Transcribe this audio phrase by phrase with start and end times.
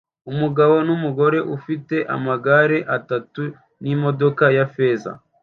[0.31, 3.41] Umugabo numugore ufite amagare atatu
[3.83, 5.11] nimodoka ya feza